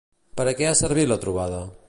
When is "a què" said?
0.51-0.67